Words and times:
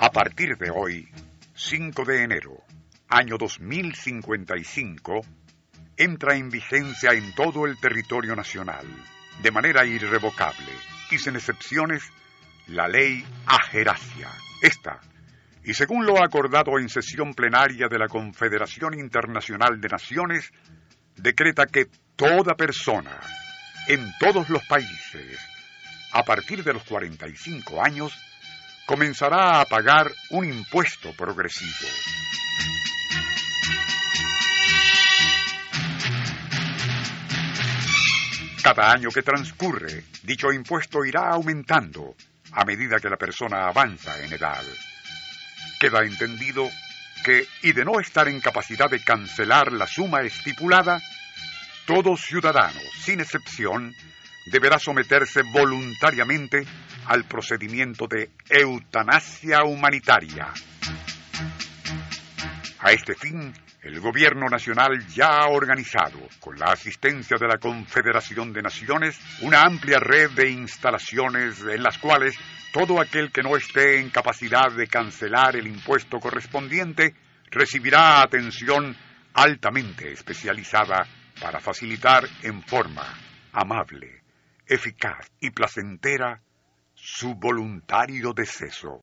A 0.00 0.12
partir 0.12 0.56
de 0.56 0.70
hoy, 0.70 1.08
5 1.56 2.04
de 2.04 2.22
enero, 2.22 2.62
año 3.08 3.36
2055, 3.36 5.22
entra 5.96 6.36
en 6.36 6.50
vigencia 6.50 7.10
en 7.10 7.34
todo 7.34 7.66
el 7.66 7.80
territorio 7.80 8.36
nacional, 8.36 8.86
de 9.42 9.50
manera 9.50 9.84
irrevocable 9.84 10.70
y 11.10 11.18
sin 11.18 11.34
excepciones, 11.34 12.04
la 12.68 12.86
ley 12.86 13.24
Ageracia. 13.44 14.28
Esta, 14.62 15.00
y 15.64 15.74
según 15.74 16.06
lo 16.06 16.22
acordado 16.22 16.78
en 16.78 16.88
sesión 16.88 17.34
plenaria 17.34 17.88
de 17.88 17.98
la 17.98 18.06
Confederación 18.06 18.94
Internacional 18.94 19.80
de 19.80 19.88
Naciones, 19.88 20.52
decreta 21.16 21.66
que 21.66 21.86
toda 22.14 22.54
persona, 22.54 23.18
en 23.88 24.12
todos 24.20 24.48
los 24.48 24.64
países, 24.68 25.40
a 26.12 26.22
partir 26.22 26.62
de 26.62 26.74
los 26.74 26.84
45 26.84 27.82
años, 27.82 28.16
comenzará 28.88 29.60
a 29.60 29.66
pagar 29.66 30.10
un 30.30 30.46
impuesto 30.46 31.12
progresivo. 31.12 31.86
Cada 38.62 38.90
año 38.90 39.10
que 39.10 39.22
transcurre, 39.22 40.04
dicho 40.22 40.50
impuesto 40.50 41.04
irá 41.04 41.28
aumentando 41.28 42.16
a 42.52 42.64
medida 42.64 42.98
que 42.98 43.10
la 43.10 43.18
persona 43.18 43.68
avanza 43.68 44.24
en 44.24 44.32
edad. 44.32 44.64
Queda 45.78 46.00
entendido 46.00 46.70
que, 47.22 47.46
y 47.62 47.72
de 47.72 47.84
no 47.84 48.00
estar 48.00 48.26
en 48.26 48.40
capacidad 48.40 48.88
de 48.88 49.04
cancelar 49.04 49.70
la 49.70 49.86
suma 49.86 50.22
estipulada, 50.22 51.02
todo 51.84 52.16
ciudadano, 52.16 52.80
sin 53.04 53.20
excepción, 53.20 53.94
deberá 54.46 54.78
someterse 54.78 55.42
voluntariamente 55.42 56.64
al 57.08 57.24
procedimiento 57.24 58.06
de 58.06 58.30
eutanasia 58.50 59.64
humanitaria. 59.64 60.52
A 62.80 62.92
este 62.92 63.14
fin, 63.14 63.52
el 63.82 63.98
Gobierno 63.98 64.46
Nacional 64.46 65.06
ya 65.06 65.38
ha 65.38 65.48
organizado, 65.48 66.20
con 66.38 66.58
la 66.58 66.66
asistencia 66.66 67.38
de 67.40 67.48
la 67.48 67.56
Confederación 67.56 68.52
de 68.52 68.60
Naciones, 68.60 69.18
una 69.40 69.62
amplia 69.62 69.98
red 69.98 70.30
de 70.32 70.50
instalaciones 70.50 71.60
en 71.62 71.82
las 71.82 71.96
cuales 71.96 72.36
todo 72.72 73.00
aquel 73.00 73.32
que 73.32 73.42
no 73.42 73.56
esté 73.56 74.00
en 74.00 74.10
capacidad 74.10 74.70
de 74.70 74.86
cancelar 74.86 75.56
el 75.56 75.66
impuesto 75.66 76.20
correspondiente 76.20 77.14
recibirá 77.50 78.20
atención 78.20 78.94
altamente 79.32 80.12
especializada 80.12 81.06
para 81.40 81.58
facilitar 81.58 82.28
en 82.42 82.62
forma 82.62 83.18
amable, 83.52 84.20
eficaz 84.66 85.30
y 85.40 85.50
placentera 85.50 86.42
su 87.00 87.34
voluntario 87.34 88.32
deceso. 88.32 89.02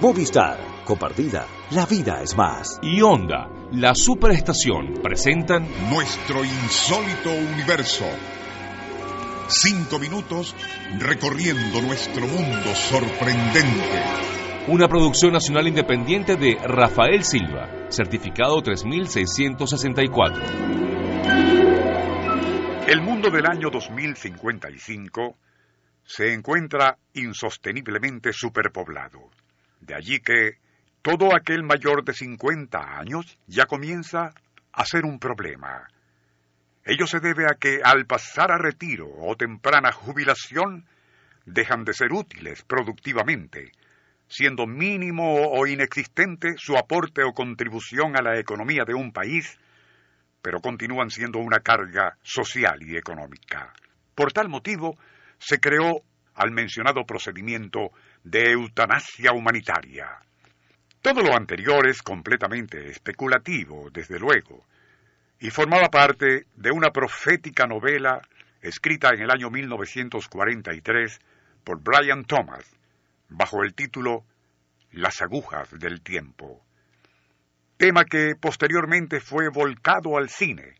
Movistar, 0.00 0.58
compartida, 0.84 1.46
la 1.70 1.86
vida 1.86 2.20
es 2.22 2.36
más. 2.36 2.80
Y 2.82 3.00
Onda, 3.02 3.48
la 3.70 3.94
superestación, 3.94 4.94
presentan 5.02 5.68
Nuestro 5.90 6.44
insólito 6.44 7.30
universo. 7.30 8.04
Cinco 9.46 10.00
minutos 10.00 10.56
recorriendo 10.98 11.80
nuestro 11.82 12.26
mundo 12.26 12.74
sorprendente. 12.74 14.02
una 14.68 14.88
producción 14.88 15.32
nacional 15.32 15.68
independiente 15.68 16.36
de 16.36 16.56
Rafael 16.56 17.22
Silva, 17.24 17.68
certificado 17.88 18.60
3664. 18.62 20.42
El 22.88 23.00
mundo 23.02 23.30
del 23.30 23.46
año 23.46 23.70
2055 23.70 25.36
se 26.04 26.32
encuentra 26.32 26.98
insosteniblemente 27.14 28.32
superpoblado. 28.32 29.30
De 29.80 29.94
allí 29.94 30.20
que 30.20 30.58
todo 31.02 31.34
aquel 31.34 31.62
mayor 31.64 32.04
de 32.04 32.14
50 32.14 32.98
años 32.98 33.38
ya 33.46 33.66
comienza 33.66 34.32
a 34.72 34.84
ser 34.84 35.04
un 35.04 35.18
problema. 35.18 35.88
Ello 36.84 37.06
se 37.06 37.20
debe 37.20 37.46
a 37.46 37.54
que 37.54 37.80
al 37.82 38.06
pasar 38.06 38.50
a 38.50 38.58
retiro 38.58 39.08
o 39.08 39.36
temprana 39.36 39.92
jubilación 39.92 40.86
dejan 41.44 41.84
de 41.84 41.92
ser 41.92 42.12
útiles 42.12 42.62
productivamente, 42.62 43.72
siendo 44.28 44.66
mínimo 44.66 45.48
o 45.50 45.66
inexistente 45.66 46.54
su 46.56 46.76
aporte 46.76 47.22
o 47.22 47.32
contribución 47.32 48.16
a 48.16 48.22
la 48.22 48.38
economía 48.38 48.84
de 48.84 48.94
un 48.94 49.12
país, 49.12 49.58
pero 50.40 50.60
continúan 50.60 51.10
siendo 51.10 51.38
una 51.38 51.60
carga 51.60 52.16
social 52.22 52.82
y 52.82 52.96
económica. 52.96 53.72
Por 54.14 54.32
tal 54.32 54.48
motivo, 54.48 54.98
se 55.42 55.58
creó 55.58 56.02
al 56.34 56.52
mencionado 56.52 57.04
procedimiento 57.04 57.90
de 58.22 58.52
eutanasia 58.52 59.32
humanitaria. 59.32 60.20
Todo 61.00 61.20
lo 61.20 61.34
anterior 61.34 61.88
es 61.88 62.00
completamente 62.00 62.88
especulativo, 62.88 63.90
desde 63.90 64.20
luego, 64.20 64.64
y 65.40 65.50
formaba 65.50 65.88
parte 65.88 66.46
de 66.54 66.70
una 66.70 66.90
profética 66.90 67.66
novela 67.66 68.22
escrita 68.60 69.08
en 69.12 69.22
el 69.22 69.30
año 69.32 69.50
1943 69.50 71.18
por 71.64 71.82
Brian 71.82 72.24
Thomas, 72.24 72.64
bajo 73.28 73.64
el 73.64 73.74
título 73.74 74.24
Las 74.92 75.22
agujas 75.22 75.68
del 75.72 76.02
tiempo, 76.02 76.64
tema 77.76 78.04
que 78.04 78.36
posteriormente 78.40 79.18
fue 79.18 79.48
volcado 79.48 80.16
al 80.16 80.28
cine. 80.28 80.76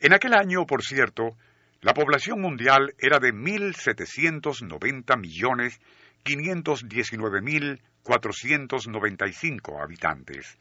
En 0.00 0.12
aquel 0.12 0.34
año, 0.34 0.66
por 0.66 0.82
cierto, 0.82 1.36
la 1.84 1.92
población 1.92 2.40
mundial 2.40 2.94
era 2.98 3.18
de 3.18 3.34
1.790 3.34 5.20
millones 5.20 5.78
519 6.22 7.42
mil 7.42 7.82
495 8.02 9.82
habitantes. 9.82 10.58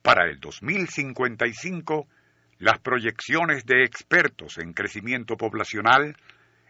Para 0.00 0.26
el 0.30 0.38
2055, 0.38 2.06
las 2.58 2.78
proyecciones 2.78 3.66
de 3.66 3.82
expertos 3.82 4.58
en 4.58 4.72
crecimiento 4.72 5.36
poblacional 5.36 6.16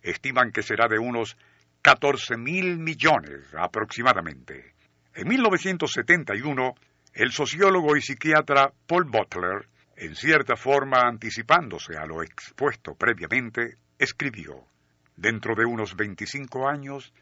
estiman 0.03 0.51
que 0.51 0.63
será 0.63 0.89
de 0.89 0.99
unos 0.99 1.37
14 1.83 2.39
mil 2.39 2.79
millones 2.79 3.53
aproximadamente. 3.55 4.73
En 5.15 5.29
1971, 5.29 6.75
el 7.13 7.33
sociólogo 7.33 7.99
y 7.99 8.01
psiquiatra 8.01 8.73
Paul 8.87 9.05
Butler, 9.05 9.69
en 10.05 10.17
cierta 10.17 10.57
forma 10.57 11.03
anticipándose 11.03 11.97
a 11.97 12.05
lo 12.07 12.25
expuesto 12.25 12.97
previamente, 12.97 13.77
escribió, 13.97 14.67
Dentro 15.15 15.55
de 15.55 15.65
unos 15.65 15.95
25 15.95 16.69
años, 16.69 17.13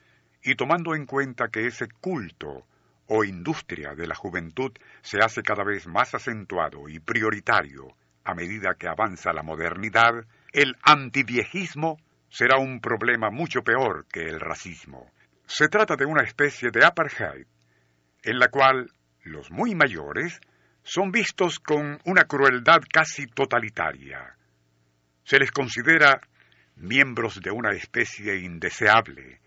y 0.43 0.55
tomando 0.55 0.95
en 0.95 1.05
cuenta 1.05 1.49
que 1.49 1.67
ese 1.67 1.89
culto 2.01 2.65
o 3.07 3.25
industria 3.25 3.95
de 3.95 4.07
la 4.07 4.15
juventud 4.15 4.73
se 5.03 5.19
hace 5.19 5.43
cada 5.43 5.63
vez 5.63 5.87
más 5.87 6.15
acentuado 6.15 6.89
y 6.89 7.01
prioritario 7.01 7.89
a 8.25 8.35
medida 8.35 8.75
que 8.79 8.89
avanza 8.89 9.35
la 9.35 9.43
modernidad, 9.43 10.25
el 10.53 10.75
antiviejismo 10.83 11.99
será 12.31 12.57
un 12.57 12.81
problema 12.81 13.29
mucho 13.29 13.63
peor 13.63 14.07
que 14.11 14.23
el 14.23 14.41
racismo. 14.41 15.11
Se 15.47 15.69
trata 15.69 15.97
de 15.97 16.07
una 16.07 16.23
especie 16.23 16.71
de 16.71 16.87
apartheid, 16.87 17.47
en 18.23 18.39
la 18.39 18.49
cual 18.49 18.91
los 19.25 19.51
muy 19.51 19.75
mayores 19.75 20.41
son 20.83 21.11
vistos 21.11 21.59
con 21.59 22.01
una 22.05 22.25
crueldad 22.25 22.81
casi 22.93 23.27
totalitaria. 23.27 24.37
Se 25.25 25.39
les 25.39 25.51
considera 25.51 26.21
miembros 26.77 27.41
de 27.41 27.51
una 27.51 27.71
especie 27.71 28.39
indeseable, 28.39 29.41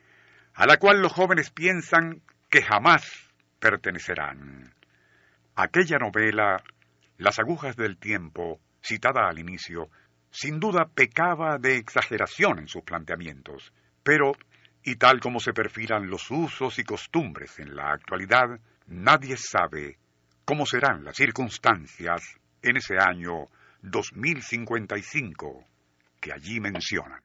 a 0.53 0.65
la 0.65 0.77
cual 0.77 1.01
los 1.01 1.11
jóvenes 1.11 1.49
piensan 1.49 2.21
que 2.49 2.61
jamás 2.61 3.03
pertenecerán. 3.59 4.73
Aquella 5.55 5.97
novela, 5.97 6.63
Las 7.17 7.37
agujas 7.39 7.75
del 7.75 7.97
tiempo, 7.97 8.59
citada 8.81 9.29
al 9.29 9.39
inicio, 9.39 9.89
sin 10.31 10.59
duda 10.59 10.89
pecaba 10.93 11.59
de 11.59 11.77
exageración 11.77 12.59
en 12.59 12.67
sus 12.67 12.83
planteamientos, 12.83 13.71
pero, 14.01 14.33
y 14.83 14.95
tal 14.95 15.19
como 15.19 15.39
se 15.39 15.53
perfilan 15.53 16.09
los 16.09 16.29
usos 16.31 16.79
y 16.79 16.83
costumbres 16.83 17.59
en 17.59 17.75
la 17.75 17.93
actualidad, 17.93 18.59
nadie 18.87 19.37
sabe 19.37 19.99
cómo 20.45 20.65
serán 20.65 21.03
las 21.03 21.15
circunstancias 21.15 22.21
en 22.61 22.77
ese 22.77 22.97
año 22.97 23.47
2055 23.81 25.65
que 26.19 26.31
allí 26.31 26.59
mencionan. 26.59 27.21